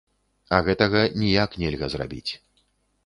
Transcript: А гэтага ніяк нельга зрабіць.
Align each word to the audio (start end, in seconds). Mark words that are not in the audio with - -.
А 0.57 0.61
гэтага 0.67 1.03
ніяк 1.23 1.51
нельга 1.65 1.91
зрабіць. 1.95 2.27